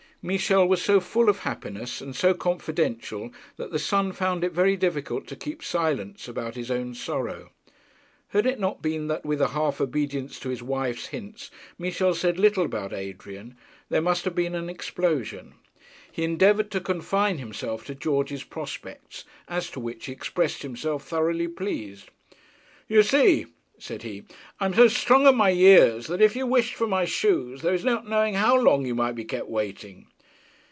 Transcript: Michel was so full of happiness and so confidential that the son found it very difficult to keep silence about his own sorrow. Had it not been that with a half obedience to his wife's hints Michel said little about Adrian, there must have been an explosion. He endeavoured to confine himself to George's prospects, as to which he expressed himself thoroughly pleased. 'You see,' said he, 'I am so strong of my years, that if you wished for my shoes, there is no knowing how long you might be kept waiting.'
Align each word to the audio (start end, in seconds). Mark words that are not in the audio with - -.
Michel 0.23 0.67
was 0.67 0.83
so 0.83 0.99
full 0.99 1.29
of 1.29 1.39
happiness 1.39 1.99
and 1.99 2.15
so 2.15 2.31
confidential 2.35 3.31
that 3.57 3.71
the 3.71 3.79
son 3.79 4.11
found 4.13 4.43
it 4.43 4.51
very 4.51 4.77
difficult 4.77 5.25
to 5.25 5.35
keep 5.35 5.63
silence 5.63 6.27
about 6.27 6.53
his 6.53 6.69
own 6.69 6.93
sorrow. 6.93 7.49
Had 8.27 8.45
it 8.45 8.59
not 8.59 8.83
been 8.83 9.07
that 9.07 9.25
with 9.25 9.41
a 9.41 9.47
half 9.47 9.81
obedience 9.81 10.39
to 10.41 10.49
his 10.49 10.61
wife's 10.61 11.07
hints 11.07 11.49
Michel 11.79 12.13
said 12.13 12.37
little 12.37 12.63
about 12.63 12.93
Adrian, 12.93 13.57
there 13.89 13.99
must 13.99 14.23
have 14.25 14.35
been 14.35 14.53
an 14.53 14.69
explosion. 14.69 15.55
He 16.11 16.23
endeavoured 16.23 16.69
to 16.69 16.81
confine 16.81 17.39
himself 17.39 17.83
to 17.85 17.95
George's 17.95 18.43
prospects, 18.43 19.23
as 19.47 19.71
to 19.71 19.79
which 19.79 20.05
he 20.05 20.11
expressed 20.11 20.61
himself 20.61 21.03
thoroughly 21.03 21.47
pleased. 21.47 22.09
'You 22.87 23.01
see,' 23.01 23.47
said 23.79 24.03
he, 24.03 24.25
'I 24.59 24.65
am 24.67 24.73
so 24.75 24.87
strong 24.87 25.25
of 25.25 25.33
my 25.33 25.49
years, 25.49 26.05
that 26.05 26.21
if 26.21 26.35
you 26.35 26.45
wished 26.45 26.75
for 26.75 26.85
my 26.85 27.05
shoes, 27.05 27.63
there 27.63 27.73
is 27.73 27.83
no 27.83 28.01
knowing 28.01 28.35
how 28.35 28.55
long 28.55 28.85
you 28.85 28.93
might 28.93 29.15
be 29.15 29.25
kept 29.25 29.49
waiting.' 29.49 30.05